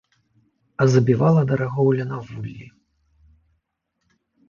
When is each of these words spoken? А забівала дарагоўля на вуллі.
А 0.81 0.87
забівала 0.93 1.43
дарагоўля 1.53 2.09
на 2.15 2.25
вуллі. 2.27 2.67